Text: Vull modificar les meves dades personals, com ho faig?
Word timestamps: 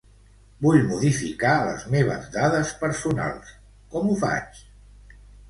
Vull 0.65 0.79
modificar 0.91 1.51
les 1.67 1.83
meves 1.97 2.25
dades 2.37 2.73
personals, 2.85 3.53
com 3.93 4.09
ho 4.15 4.19
faig? 4.25 4.61